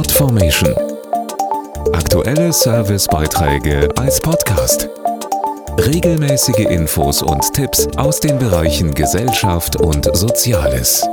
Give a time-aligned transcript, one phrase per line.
[0.00, 0.74] Podformation.
[1.92, 4.88] Aktuelle Servicebeiträge als Podcast.
[5.76, 11.06] Regelmäßige Infos und Tipps aus den Bereichen Gesellschaft und Soziales.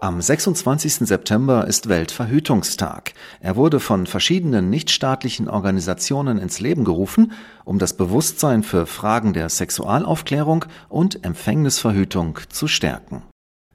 [0.00, 1.06] Am 26.
[1.06, 3.12] September ist Weltverhütungstag.
[3.40, 7.32] Er wurde von verschiedenen nichtstaatlichen Organisationen ins Leben gerufen,
[7.66, 13.22] um das Bewusstsein für Fragen der Sexualaufklärung und Empfängnisverhütung zu stärken.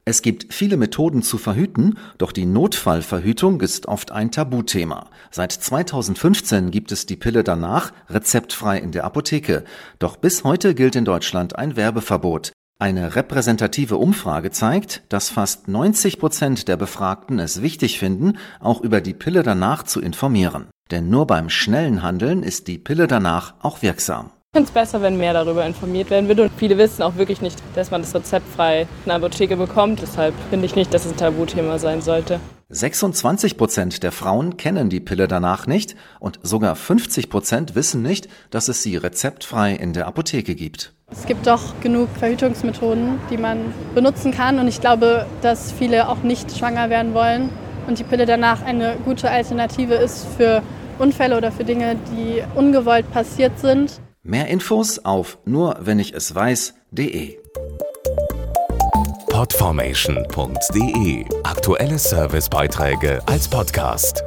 [0.03, 5.09] Es gibt viele Methoden zu verhüten, doch die Notfallverhütung ist oft ein Tabuthema.
[5.29, 9.63] Seit 2015 gibt es die Pille danach rezeptfrei in der Apotheke,
[9.99, 12.51] doch bis heute gilt in Deutschland ein Werbeverbot.
[12.79, 19.01] Eine repräsentative Umfrage zeigt, dass fast 90 Prozent der Befragten es wichtig finden, auch über
[19.01, 20.65] die Pille danach zu informieren.
[20.89, 24.31] Denn nur beim schnellen Handeln ist die Pille danach auch wirksam.
[24.53, 26.43] Ich finde es besser, wenn mehr darüber informiert werden würde.
[26.43, 30.01] Und viele wissen auch wirklich nicht, dass man das rezeptfrei in der Apotheke bekommt.
[30.01, 32.41] Deshalb finde ich nicht, dass es ein Tabuthema sein sollte.
[32.67, 38.27] 26 Prozent der Frauen kennen die Pille danach nicht und sogar 50 Prozent wissen nicht,
[38.49, 40.91] dass es sie rezeptfrei in der Apotheke gibt.
[41.09, 44.59] Es gibt doch genug Verhütungsmethoden, die man benutzen kann.
[44.59, 47.51] Und ich glaube, dass viele auch nicht schwanger werden wollen
[47.87, 50.61] und die Pille danach eine gute Alternative ist für
[50.99, 54.01] Unfälle oder für Dinge, die ungewollt passiert sind.
[54.23, 57.39] Mehr Infos auf nur wenn ich es weiß.de.
[59.29, 64.23] Podformation.de Aktuelle Servicebeiträge als Podcast.